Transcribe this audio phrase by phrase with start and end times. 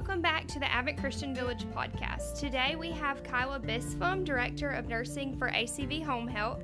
[0.00, 2.40] Welcome back to the Advent Christian Village podcast.
[2.40, 6.62] Today we have Kyla Bispham, Director of Nursing for ACV Home Health.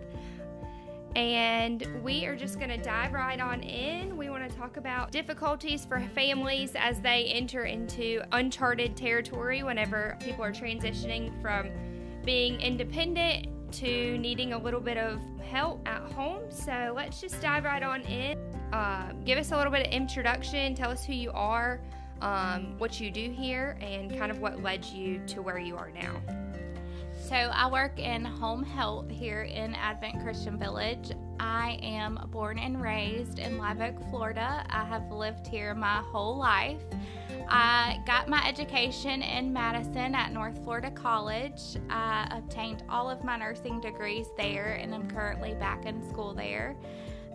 [1.14, 4.16] And we are just going to dive right on in.
[4.16, 10.16] We want to talk about difficulties for families as they enter into uncharted territory whenever
[10.25, 11.68] people are transitioning from
[12.25, 16.45] being independent to needing a little bit of help at home.
[16.48, 18.39] So let's just dive right on in.
[18.73, 20.74] Uh, give us a little bit of introduction.
[20.74, 21.82] Tell us who you are
[22.20, 25.91] um, what you do here, and kind of what led you to where you are
[25.91, 26.20] now.
[27.29, 31.10] So, I work in home health here in Advent Christian Village.
[31.41, 34.65] I am born and raised in Live Oak, Florida.
[34.71, 36.83] I have lived here my whole life.
[37.48, 41.77] I got my education in Madison at North Florida College.
[41.91, 46.77] I obtained all of my nursing degrees there and I'm currently back in school there.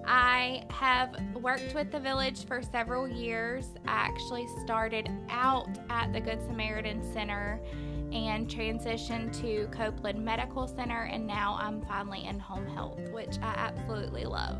[0.06, 3.66] I have worked with the village for several years.
[3.88, 7.60] I actually started out at the Good Samaritan Center
[8.12, 13.54] and transitioned to Copeland Medical Center, and now I'm finally in home health, which I
[13.56, 14.60] absolutely love.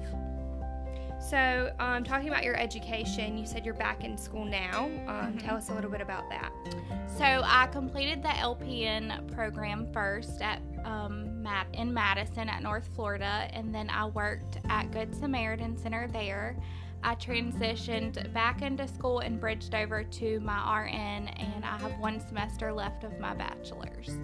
[1.22, 4.86] So, um, talking about your education, you said you're back in school now.
[4.86, 5.38] Um, mm-hmm.
[5.38, 6.52] Tell us a little bit about that.
[7.18, 11.31] So, I completed the LPN program first at um,
[11.82, 16.56] in Madison at North Florida, and then I worked at Good Samaritan Center there.
[17.04, 22.20] I transitioned back into school and bridged over to my RN, and I have one
[22.20, 24.20] semester left of my bachelor's.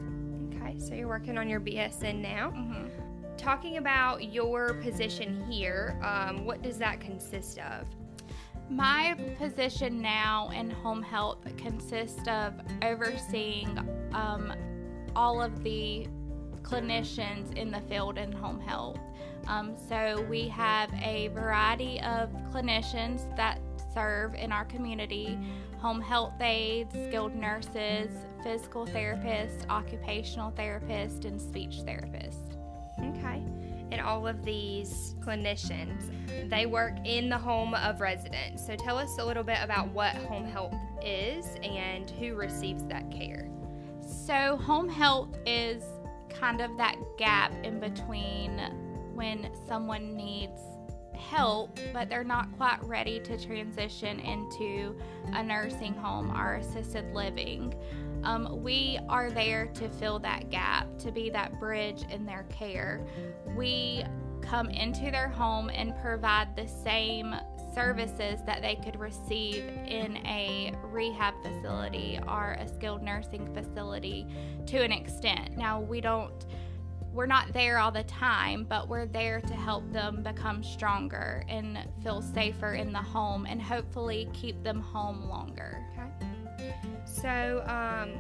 [0.54, 2.52] Okay, so you're working on your BSN now.
[2.52, 3.36] Mm-hmm.
[3.36, 7.88] Talking about your position here, um, what does that consist of?
[8.70, 13.80] My position now in home health consists of overseeing
[14.14, 14.54] um,
[15.16, 16.08] all of the
[16.68, 19.00] clinicians in the field in home health.
[19.48, 23.60] Um, so we have a variety of clinicians that
[23.94, 25.40] serve in our community
[25.80, 28.10] home health aides, skilled nurses,
[28.44, 32.56] physical therapists, occupational therapists, and speech therapists.
[33.00, 33.44] Okay.
[33.92, 36.12] And all of these clinicians,
[36.50, 38.66] they work in the home of residents.
[38.66, 43.10] So tell us a little bit about what home health is and who receives that
[43.12, 43.50] care.
[44.08, 45.84] So, home health is
[46.40, 48.60] kind of that gap in between
[49.14, 50.62] when someone needs
[51.18, 54.96] help, but they're not quite ready to transition into
[55.34, 57.74] a nursing home or assisted living.
[58.24, 63.06] Um, we are there to fill that gap, to be that bridge in their care.
[63.56, 64.04] We
[64.42, 67.36] come into their home and provide the same
[67.78, 74.26] services that they could receive in a rehab facility or a skilled nursing facility
[74.66, 75.56] to an extent.
[75.56, 76.34] Now, we don't
[77.14, 81.80] we're not there all the time, but we're there to help them become stronger and
[82.04, 85.84] feel safer in the home and hopefully keep them home longer.
[85.94, 86.76] Okay.
[87.06, 88.20] So, um,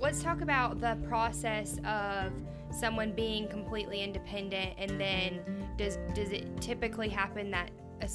[0.00, 2.32] let's talk about the process of
[2.70, 5.40] someone being completely independent and then
[5.76, 8.08] does does it typically happen that a,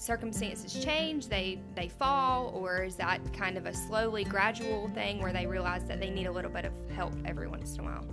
[0.00, 5.32] circumstances change, they they fall, or is that kind of a slowly gradual thing where
[5.32, 8.06] they realize that they need a little bit of help every once in a while?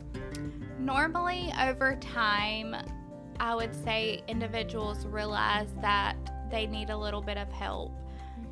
[0.79, 2.75] Normally, over time,
[3.39, 6.15] I would say individuals realize that
[6.51, 7.91] they need a little bit of help.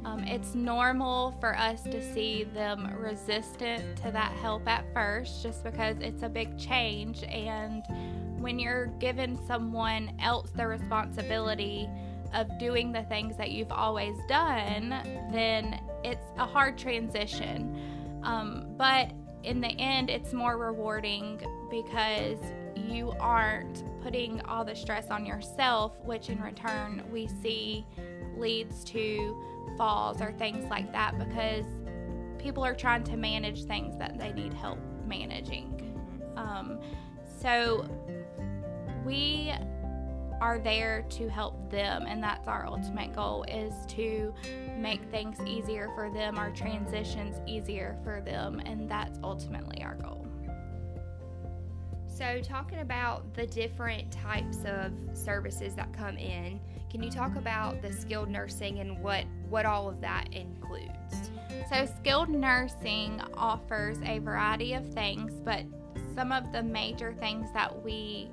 [0.03, 5.63] Um, it's normal for us to see them resistant to that help at first just
[5.63, 7.23] because it's a big change.
[7.23, 7.83] And
[8.39, 11.89] when you're giving someone else the responsibility,
[12.35, 14.89] of doing the things that you've always done,
[15.31, 18.21] then it's a hard transition.
[18.23, 19.11] Um, but
[19.43, 22.39] in the end, it's more rewarding because
[22.75, 27.85] you aren't putting all the stress on yourself, which in return we see
[28.37, 29.41] leads to
[29.77, 31.65] falls or things like that because
[32.37, 35.71] people are trying to manage things that they need help managing.
[36.35, 36.79] Um,
[37.41, 37.87] so
[39.05, 39.53] we
[40.45, 44.31] are there to help them and that's our ultimate goal is to
[44.77, 50.27] make things easier for them our transitions easier for them and that's ultimately our goal.
[52.07, 56.59] So talking about the different types of services that come in
[56.91, 61.31] can you talk about the skilled nursing and what what all of that includes?
[61.71, 65.63] So skilled nursing offers a variety of things but
[66.13, 68.29] some of the major things that we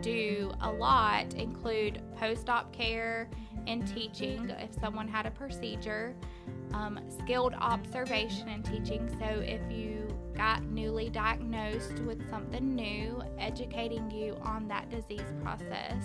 [0.00, 3.28] do a lot include post op care
[3.66, 6.14] and teaching if someone had a procedure,
[6.72, 9.08] um, skilled observation and teaching.
[9.18, 16.04] So, if you got newly diagnosed with something new, educating you on that disease process.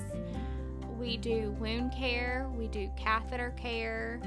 [0.97, 4.19] we do wound care, we do catheter care,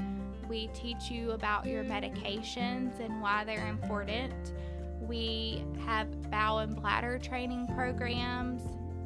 [0.47, 4.53] we teach you about your medications and why they're important.
[5.01, 8.61] We have bowel and bladder training programs.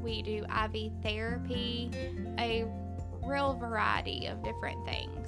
[0.05, 1.89] We do IV therapy,
[2.37, 2.65] a
[3.25, 5.27] real variety of different things.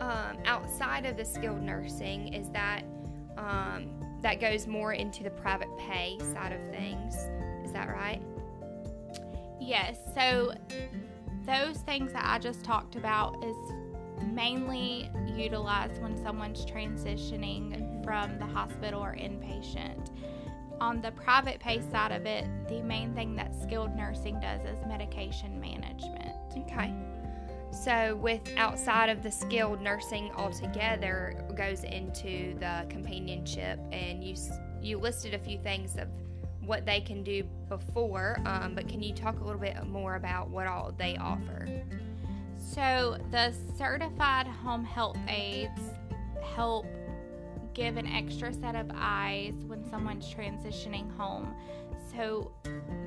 [0.00, 2.84] Um, outside of the skilled nursing, is that
[3.36, 3.90] um,
[4.22, 7.16] that goes more into the private pay side of things?
[7.64, 8.22] Is that right?
[9.60, 9.98] Yes.
[10.14, 10.54] So
[11.44, 13.56] those things that I just talked about is
[14.32, 20.10] mainly utilized when someone's transitioning from the hospital or inpatient.
[20.80, 24.84] On the private pay side of it, the main thing that skilled nursing does is
[24.86, 26.30] medication management.
[26.56, 26.92] Okay.
[27.70, 34.36] So, with outside of the skilled nursing altogether, goes into the companionship, and you
[34.80, 36.08] you listed a few things of
[36.64, 40.50] what they can do before, um, but can you talk a little bit more about
[40.50, 41.68] what all they offer?
[42.56, 45.80] So, the certified home health aides
[46.42, 46.86] help
[47.74, 51.54] give an extra set of eyes when someone's transitioning home.
[52.16, 52.52] So,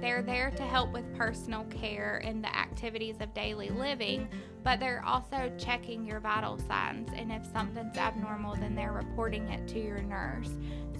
[0.01, 4.27] they're there to help with personal care and the activities of daily living,
[4.63, 7.09] but they're also checking your vital signs.
[7.15, 10.49] And if something's abnormal, then they're reporting it to your nurse.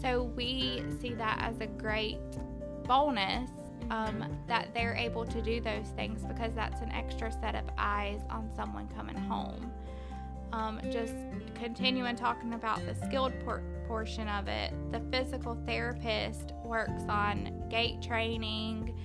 [0.01, 2.19] So, we see that as a great
[2.85, 3.51] bonus
[3.89, 8.21] um, that they're able to do those things because that's an extra set of eyes
[8.29, 9.71] on someone coming home.
[10.53, 11.13] Um, just
[11.55, 18.01] continuing talking about the skilled por- portion of it, the physical therapist works on gait
[18.01, 18.97] training,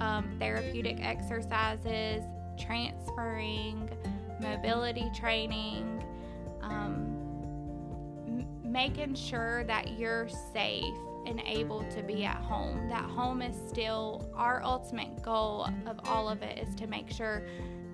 [0.00, 2.22] um, therapeutic exercises,
[2.58, 3.90] transferring,
[4.40, 6.04] mobility training,
[6.62, 7.16] um,
[8.26, 10.94] m- making sure that you're safe
[11.26, 12.88] and able to be at home.
[12.88, 17.42] That home is still our ultimate goal of all of it is to make sure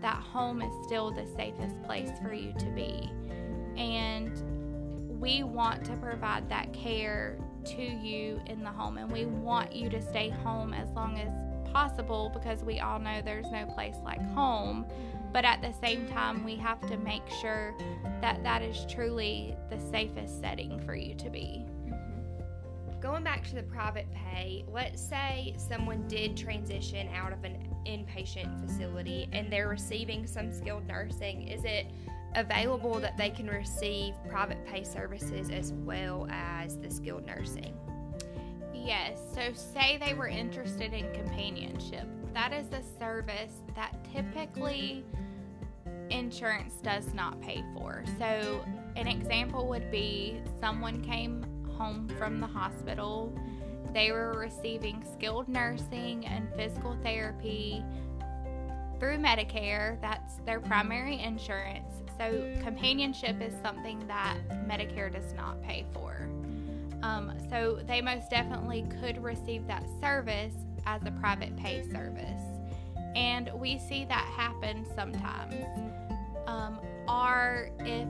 [0.02, 3.10] that home is still the safest place for you to be.
[3.76, 9.72] And we want to provide that care to you in the home and we want
[9.72, 11.32] you to stay home as long as
[11.72, 14.84] possible because we all know there's no place like home.
[15.32, 17.75] But at the same time we have to make sure
[18.20, 21.64] that that is truly the safest setting for you to be.
[21.87, 23.00] Mm-hmm.
[23.00, 28.61] Going back to the private pay, let's say someone did transition out of an inpatient
[28.61, 31.49] facility and they're receiving some skilled nursing.
[31.49, 31.87] Is it
[32.34, 37.76] available that they can receive private pay services as well as the skilled nursing?
[38.75, 39.19] Yes.
[39.34, 42.06] So, say they were interested in companionship.
[42.34, 45.05] That is a service that typically
[46.11, 48.02] insurance does not pay for.
[48.19, 48.64] So,
[48.96, 51.44] an example would be someone came
[51.76, 53.32] home from the hospital.
[53.93, 57.84] They were receiving skilled nursing and physical therapy
[58.99, 60.00] through Medicare.
[60.00, 61.93] That's their primary insurance.
[62.19, 64.37] So, companionship is something that
[64.69, 66.29] Medicare does not pay for.
[67.02, 70.55] Um, so, they most definitely could receive that service
[70.87, 72.43] as a private pay service.
[73.14, 75.67] And we see that happen sometimes.
[76.46, 76.78] Um,
[77.08, 78.08] or if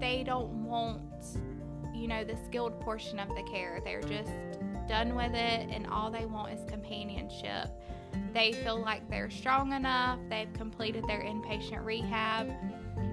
[0.00, 1.02] they don't want
[2.00, 3.80] you know, the skilled portion of the care.
[3.84, 4.30] They're just
[4.90, 7.68] done with it and all they want is companionship.
[8.34, 12.50] They feel like they're strong enough, they've completed their inpatient rehab,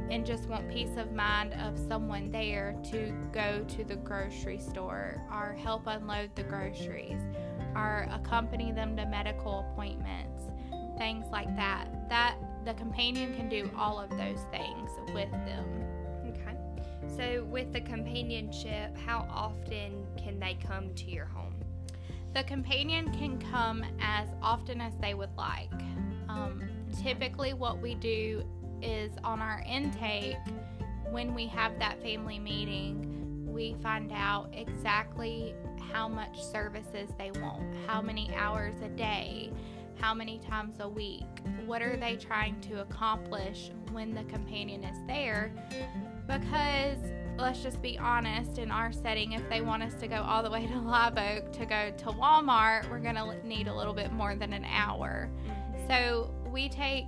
[0.10, 5.22] and just want peace of mind of someone there to go to the grocery store
[5.32, 7.22] or help unload the groceries
[7.76, 10.42] or accompany them to medical appointments,
[10.98, 12.10] things like that.
[12.10, 15.66] That the companion can do all of those things with them.
[16.30, 16.58] Okay.
[17.16, 21.54] So, with the companionship, how often can they come to your home?
[22.34, 25.72] The companion can come as often as they would like.
[26.30, 26.64] Um,
[27.02, 28.44] typically, what we do
[28.82, 30.38] is on our intake,
[31.10, 35.56] when we have that family meeting, we find out exactly
[35.92, 39.52] how much services they want, how many hours a day,
[40.00, 41.24] how many times a week,
[41.66, 45.52] what are they trying to accomplish when the companion is there
[46.28, 46.98] because
[47.38, 50.50] let's just be honest in our setting if they want us to go all the
[50.50, 54.12] way to live oak to go to walmart we're going to need a little bit
[54.12, 55.30] more than an hour.
[55.48, 55.88] Mm-hmm.
[55.88, 57.06] so we take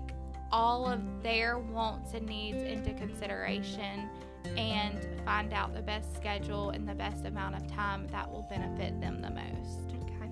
[0.52, 4.10] all of their wants and needs into consideration
[4.58, 9.00] and find out the best schedule and the best amount of time that will benefit
[9.00, 9.94] them the most.
[10.06, 10.32] Okay.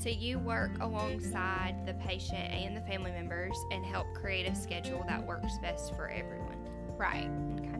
[0.00, 5.04] So you work alongside the patient and the family members and help create a schedule
[5.06, 6.56] that works best for everyone.
[6.98, 7.30] Right.
[7.60, 7.71] Okay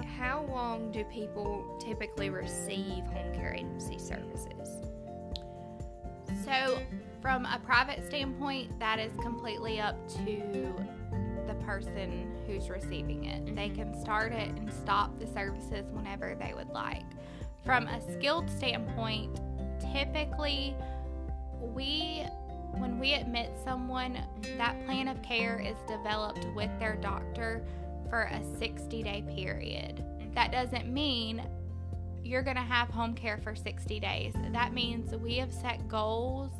[0.00, 4.82] how long do people typically receive home care agency services?
[6.44, 6.80] So,
[7.22, 10.74] From a private standpoint, that is completely up to
[11.46, 13.44] the person who's receiving it.
[13.44, 13.54] Mm-hmm.
[13.54, 17.04] They can start it and stop the services whenever they would like.
[17.64, 19.40] From a skilled standpoint,
[19.92, 20.74] typically
[21.60, 22.24] we
[22.72, 24.18] when we admit someone,
[24.56, 27.62] that plan of care is developed with their doctor
[28.12, 30.04] for a 60 day period.
[30.34, 31.42] That doesn't mean
[32.22, 34.34] you're going to have home care for 60 days.
[34.52, 36.50] That means we have set goals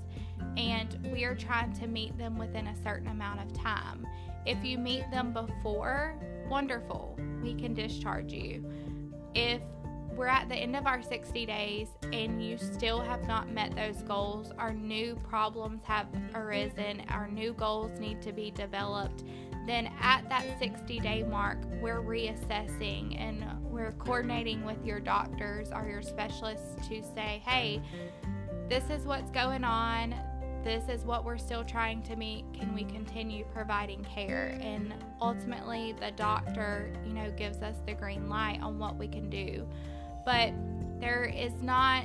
[0.56, 4.06] and we are trying to meet them within a certain amount of time.
[4.46, 6.18] If you meet them before,
[6.48, 8.64] wonderful, we can discharge you.
[9.34, 9.60] If
[10.16, 14.02] we're at the end of our 60 days and you still have not met those
[14.02, 19.24] goals, our new problems have arisen, our new goals need to be developed,
[19.66, 25.88] then at that 60 day mark, we're reassessing and we're coordinating with your doctors or
[25.88, 27.80] your specialists to say, hey,
[28.68, 30.14] this is what's going on.
[30.64, 32.44] This is what we're still trying to meet.
[32.52, 34.56] Can we continue providing care?
[34.60, 39.28] And ultimately, the doctor, you know, gives us the green light on what we can
[39.28, 39.66] do
[40.24, 40.52] but
[41.00, 42.04] there is not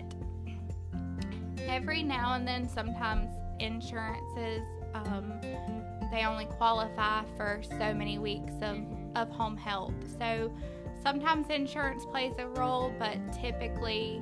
[1.68, 5.40] every now and then sometimes insurances um,
[6.12, 8.78] they only qualify for so many weeks of,
[9.16, 9.94] of home health.
[10.18, 10.52] So
[11.04, 14.22] sometimes insurance plays a role but typically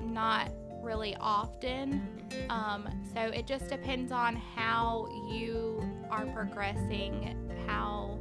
[0.00, 0.50] not
[0.82, 2.06] really often.
[2.50, 8.18] Um, so it just depends on how you are progressing how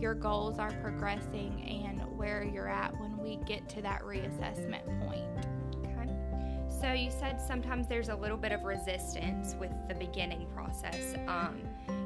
[0.00, 5.24] your goals are progressing and where you're at when we get to that reassessment point.
[5.84, 6.10] Okay.
[6.80, 11.14] So you said sometimes there's a little bit of resistance with the beginning process.
[11.26, 11.60] Um,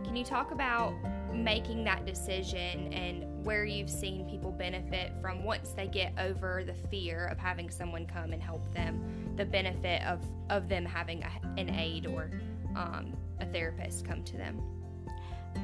[0.04, 0.94] can you talk about
[1.32, 6.75] making that decision and where you've seen people benefit from once they get over the
[6.88, 10.20] fear of having someone come and help them, the benefit of,
[10.50, 12.30] of them having a, an aide or
[12.76, 14.61] um, a therapist come to them?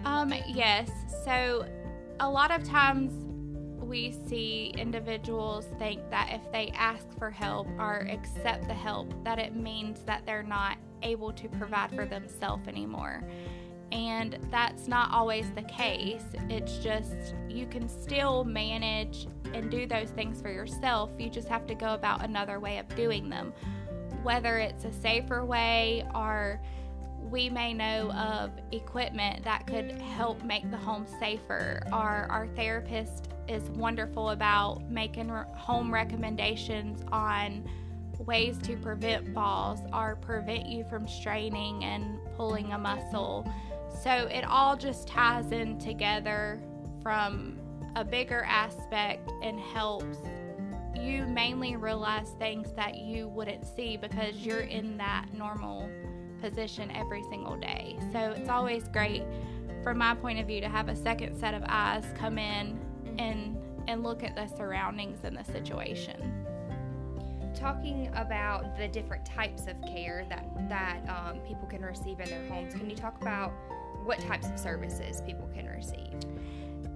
[0.04, 0.90] Um, yes.
[1.24, 1.66] So
[2.20, 3.12] a lot of times
[3.88, 9.38] we see individuals think that if they ask for help or accept the help, that
[9.38, 13.22] it means that they're not able to provide for themselves anymore.
[13.90, 16.24] And that's not always the case.
[16.50, 21.10] It's just you can still manage and do those things for yourself.
[21.18, 23.54] You just have to go about another way of doing them.
[24.22, 26.60] Whether it's a safer way or
[27.22, 33.28] we may know of equipment that could help make the home safer, or our therapist
[33.48, 37.68] is wonderful about making home recommendations on
[38.18, 43.50] ways to prevent falls or prevent you from straining and pulling a muscle.
[44.02, 46.60] So it all just ties in together
[47.02, 47.58] from
[47.96, 50.18] a bigger aspect and helps
[50.94, 55.88] you mainly realize things that you wouldn't see because you're in that normal
[56.40, 57.98] position every single day.
[58.12, 59.22] So it's always great
[59.82, 62.78] from my point of view to have a second set of eyes come in
[63.18, 66.44] and and look at the surroundings and the situation.
[67.54, 72.46] Talking about the different types of care that that um, people can receive in their
[72.48, 73.52] homes, can you talk about
[74.04, 76.14] what types of services people can receive?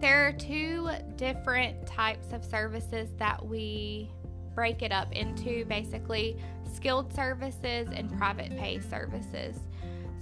[0.00, 4.11] There are two different types of services that we
[4.54, 6.37] break it up into basically
[6.74, 9.56] skilled services and private pay services.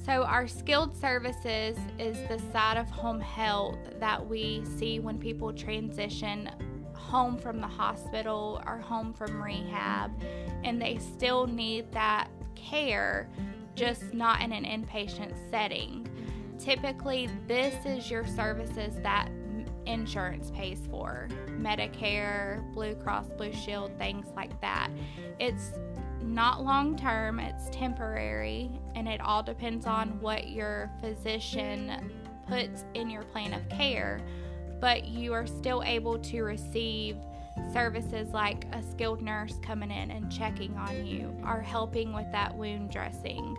[0.05, 5.53] So, our skilled services is the side of home health that we see when people
[5.53, 6.51] transition
[6.95, 10.11] home from the hospital or home from rehab,
[10.65, 13.29] and they still need that care,
[13.75, 16.09] just not in an inpatient setting.
[16.59, 19.29] Typically, this is your services that
[19.87, 24.91] insurance pays for Medicare, Blue Cross Blue Shield, things like that.
[25.39, 25.73] It's
[26.23, 32.13] not long term, it's temporary, and it all depends on what your physician
[32.49, 34.21] puts in your plan of care.
[34.81, 37.17] But you are still able to receive
[37.73, 42.57] services like a skilled nurse coming in and checking on you, or helping with that
[42.57, 43.57] wound dressing,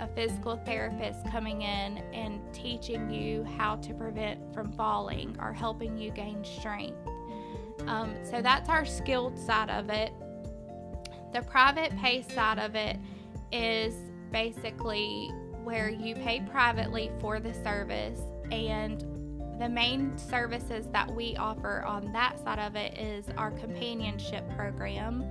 [0.00, 5.96] a physical therapist coming in and teaching you how to prevent from falling, or helping
[5.96, 6.96] you gain strength.
[7.86, 10.12] Um, so that's our skilled side of it.
[11.34, 12.96] The private pay side of it
[13.50, 13.92] is
[14.30, 15.32] basically
[15.64, 18.20] where you pay privately for the service
[18.52, 19.00] and
[19.58, 25.22] the main services that we offer on that side of it is our companionship program,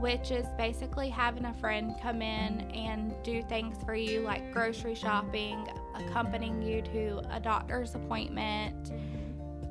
[0.00, 4.94] which is basically having a friend come in and do things for you like grocery
[4.94, 8.90] shopping, accompanying you to a doctor's appointment,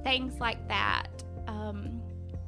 [0.03, 1.14] things like that.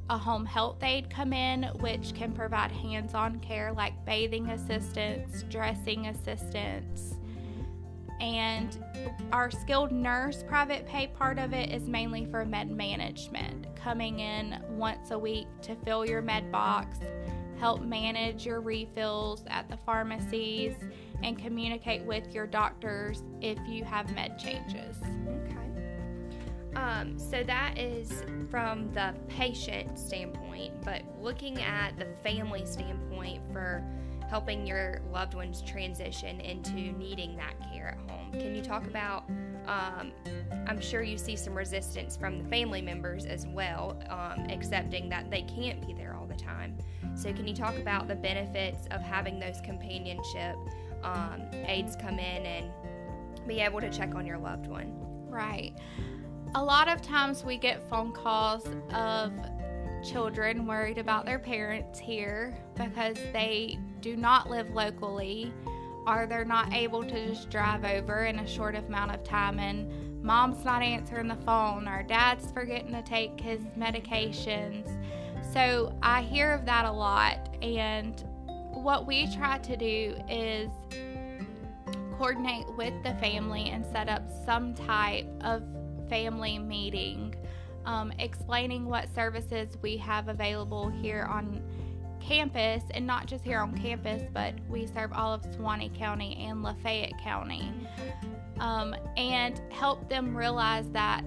[0.09, 5.43] A home health aide come in, which can provide hands on care like bathing assistance,
[5.49, 7.15] dressing assistance,
[8.19, 8.77] and
[9.31, 14.59] our skilled nurse private pay part of it is mainly for med management, coming in
[14.69, 16.99] once a week to fill your med box,
[17.59, 20.75] help manage your refills at the pharmacies,
[21.21, 24.97] and communicate with your doctors if you have med changes.
[25.27, 25.56] Okay.
[26.77, 33.83] Um, so that is from the patient standpoint, but looking at the family standpoint for
[34.29, 38.31] helping your loved ones transition into needing that care at home.
[38.31, 39.27] Can you talk about?
[39.65, 40.11] Um,
[40.67, 45.31] I'm sure you see some resistance from the family members as well, um, accepting that
[45.31, 46.77] they can't be there all the time.
[47.15, 50.55] So, can you talk about the benefits of having those companionship
[51.03, 52.71] um, aides come in and
[53.47, 54.93] be able to check on your loved one?
[55.29, 55.73] Right.
[56.57, 59.31] A lot of times we get phone calls of
[60.03, 65.53] children worried about their parents here because they do not live locally
[66.07, 70.23] or they're not able to just drive over in a short amount of time and
[70.23, 74.87] mom's not answering the phone or dad's forgetting to take his medications.
[75.53, 78.25] So I hear of that a lot and
[78.73, 80.71] what we try to do is
[82.17, 85.61] coordinate with the family and set up some type of
[86.09, 87.35] family meeting
[87.87, 91.63] um, explaining what services we have available here on
[92.19, 96.61] campus, and not just here on campus, but we serve all of Suwannee County and
[96.61, 97.71] Lafayette County,
[98.59, 101.23] um, and help them realize that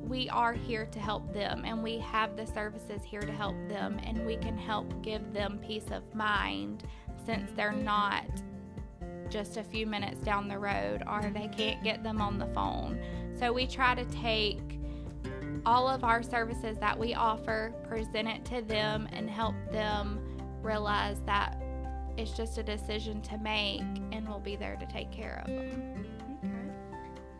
[0.00, 3.98] we are here to help them and we have the services here to help them,
[4.04, 6.84] and we can help give them peace of mind
[7.26, 8.24] since they're not
[9.28, 12.98] just a few minutes down the road or they can't get them on the phone.
[13.38, 14.80] So we try to take
[15.64, 20.20] all of our services that we offer, present it to them, and help them
[20.62, 21.62] realize that
[22.16, 23.80] it's just a decision to make
[24.12, 26.04] and we'll be there to take care of them.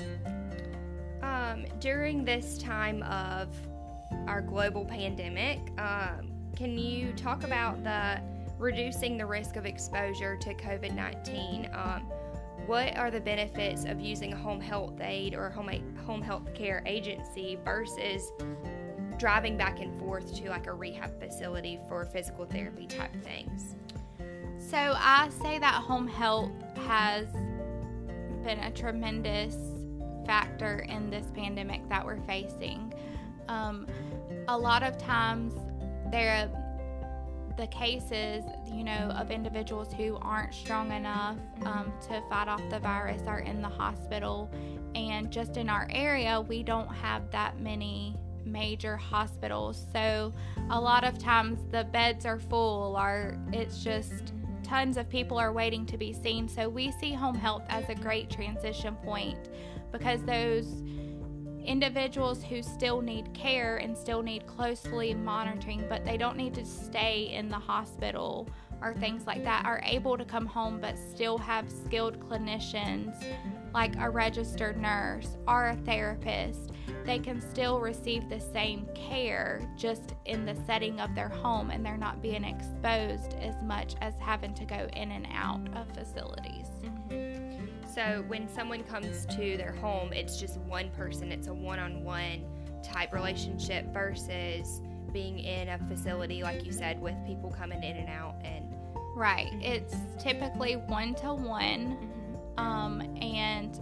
[0.00, 1.26] Okay.
[1.26, 3.48] Um, during this time of
[4.28, 8.20] our global pandemic, um, can you talk about the
[8.56, 11.70] reducing the risk of exposure to COVID 19?
[11.72, 12.08] Um,
[12.68, 15.70] what are the benefits of using a home health aide or home
[16.04, 18.30] home health care agency versus
[19.16, 23.74] driving back and forth to like a rehab facility for physical therapy type things?
[24.58, 26.52] So I say that home health
[26.86, 27.26] has
[28.44, 29.56] been a tremendous
[30.26, 32.92] factor in this pandemic that we're facing.
[33.48, 33.86] Um,
[34.48, 35.54] a lot of times
[36.12, 36.50] there
[37.58, 42.78] the cases, you know, of individuals who aren't strong enough um, to fight off the
[42.78, 44.48] virus are in the hospital.
[44.94, 49.84] And just in our area, we don't have that many major hospitals.
[49.92, 50.32] So
[50.70, 55.52] a lot of times the beds are full, or it's just tons of people are
[55.52, 56.48] waiting to be seen.
[56.48, 59.48] So we see home health as a great transition point
[59.90, 60.84] because those
[61.68, 66.64] individuals who still need care and still need closely monitoring, but they don't need to
[66.64, 68.48] stay in the hospital
[68.80, 73.12] or things like that, are able to come home but still have skilled clinicians
[73.74, 76.70] like a registered nurse or a therapist.
[77.04, 81.84] They can still receive the same care just in the setting of their home and
[81.84, 86.68] they're not being exposed as much as having to go in and out of facilities.
[86.82, 87.37] Mm-hmm.
[87.98, 92.04] So when someone comes to their home, it's just one person, it's a one on
[92.04, 92.44] one
[92.80, 94.80] type relationship versus
[95.12, 98.36] being in a facility, like you said, with people coming in and out.
[98.44, 98.72] And
[99.16, 101.98] right, it's typically one to one,
[102.56, 103.74] um, and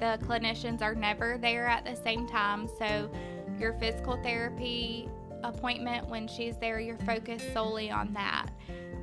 [0.00, 2.66] the clinicians are never there at the same time.
[2.78, 3.10] So
[3.58, 5.06] your physical therapy
[5.42, 8.46] appointment, when she's there, you're focused solely on that.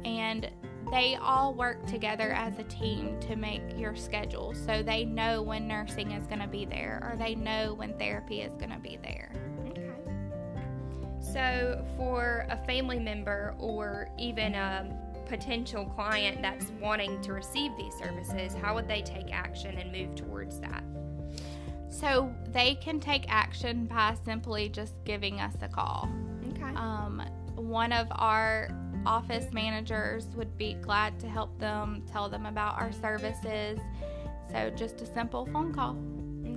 [0.04, 0.50] And
[0.90, 5.68] they all work together as a team to make your schedule so they know when
[5.68, 8.98] nursing is going to be there or they know when therapy is going to be
[9.02, 9.32] there.
[9.70, 9.92] Okay.
[11.22, 17.94] So, for a family member or even a potential client that's wanting to receive these
[17.94, 20.84] services, how would they take action and move towards that?
[21.90, 26.10] So, they can take action by simply just giving us a call.
[26.50, 26.76] Okay.
[26.76, 27.22] Um,
[27.56, 28.70] one of our
[29.06, 33.80] office managers would be glad to help them, tell them about our services.
[34.52, 35.98] So, just a simple phone call.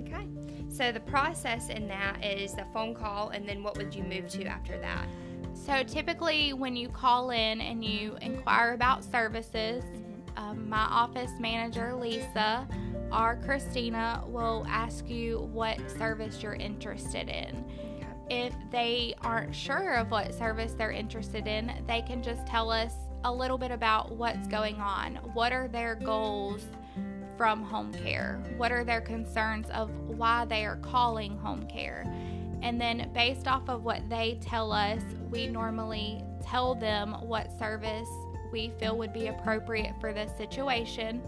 [0.01, 0.27] Okay.
[0.69, 4.27] So, the process in that is the phone call, and then what would you move
[4.29, 5.07] to after that?
[5.53, 10.37] So, typically, when you call in and you inquire about services, mm-hmm.
[10.37, 12.67] um, my office manager, Lisa,
[13.11, 17.63] or Christina will ask you what service you're interested in
[18.29, 22.93] if they aren't sure of what service they're interested in, they can just tell us
[23.23, 25.15] a little bit about what's going on.
[25.33, 26.61] What are their goals
[27.37, 28.41] from home care?
[28.57, 32.05] What are their concerns of why they are calling home care?
[32.61, 38.07] And then, based off of what they tell us, we normally tell them what service
[38.51, 41.21] we feel would be appropriate for this situation.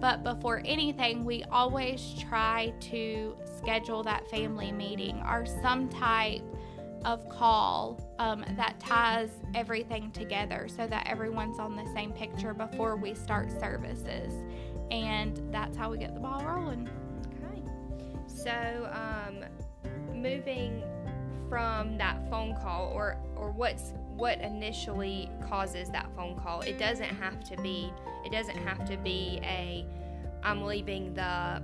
[0.00, 6.42] But before anything, we always try to schedule that family meeting or some type
[7.04, 12.96] of call um, that ties everything together so that everyone's on the same picture before
[12.96, 14.32] we start services.
[14.90, 16.88] And that's how we get the ball rolling.
[17.44, 17.62] Okay.
[18.26, 19.44] So, um,
[20.14, 20.82] moving
[21.48, 26.60] from that phone call or or what's what initially causes that phone call.
[26.62, 27.92] It doesn't have to be
[28.24, 29.86] it doesn't have to be a
[30.42, 31.62] i'm leaving the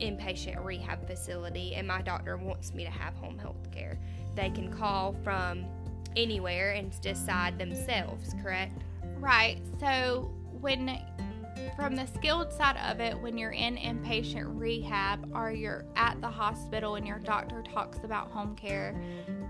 [0.00, 3.98] inpatient rehab facility and my doctor wants me to have home health care.
[4.36, 5.66] They can call from
[6.16, 8.84] anywhere and decide themselves correct?
[9.18, 11.00] Right so when
[11.74, 16.28] from the skilled side of it, when you're in inpatient rehab or you're at the
[16.28, 18.94] hospital and your doctor talks about home care,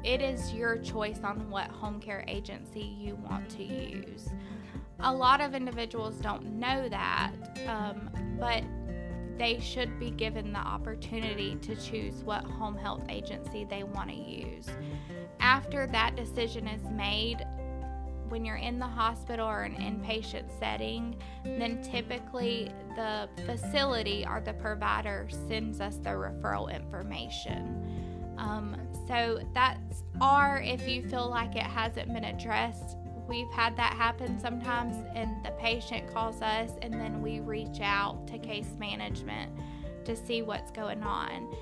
[0.07, 4.29] it is your choice on what home care agency you want to use.
[5.01, 7.33] A lot of individuals don't know that,
[7.67, 8.63] um, but
[9.37, 14.17] they should be given the opportunity to choose what home health agency they want to
[14.17, 14.69] use.
[15.41, 17.45] After that decision is made,
[18.29, 24.55] when you're in the hospital or an inpatient setting, then typically the facility or the
[24.55, 28.16] provider sends us the referral information.
[28.39, 28.77] Um,
[29.09, 32.97] so that's, or if you feel like it hasn't been addressed,
[33.29, 38.27] we've had that happen sometimes, and the patient calls us, and then we reach out
[38.29, 39.53] to case management
[40.05, 41.55] to see what's going on.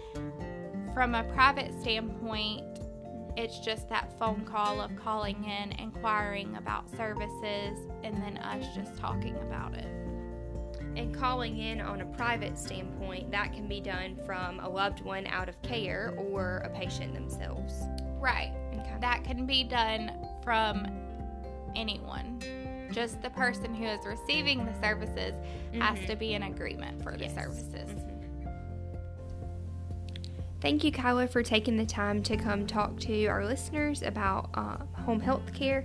[0.93, 2.63] From a private standpoint,
[3.37, 8.97] it's just that phone call of calling in, inquiring about services, and then us just
[8.97, 10.04] talking about it.
[10.97, 15.27] And calling in on a private standpoint, that can be done from a loved one
[15.27, 17.75] out of care or a patient themselves.
[18.21, 18.53] Right.
[18.75, 18.95] Okay.
[19.01, 20.87] That can be done from
[21.75, 22.41] anyone.
[22.93, 25.81] Just the person who is receiving the services mm-hmm.
[25.81, 27.35] has to be in agreement for the yes.
[27.35, 27.91] services.
[27.91, 28.15] Mm-hmm.
[30.65, 34.79] Thank you, Kyla, for taking the time to come talk to our listeners about uh,
[35.03, 35.85] home health care.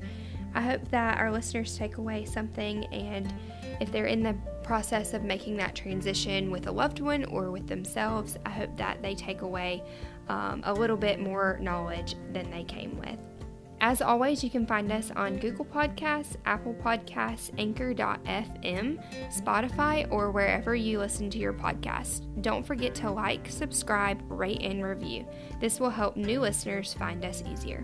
[0.56, 3.34] I hope that our listeners take away something, and
[3.82, 4.38] if they're in the
[4.70, 9.02] process of making that transition with a loved one or with themselves, I hope that
[9.02, 9.82] they take away
[10.28, 13.18] um, a little bit more knowledge than they came with.
[13.82, 19.04] As always, you can find us on Google Podcasts, Apple Podcasts, Anchor.fm,
[19.36, 22.28] Spotify, or wherever you listen to your podcast.
[22.44, 25.26] Don't forget to like, subscribe, rate, and review.
[25.60, 27.84] This will help new listeners find us easier.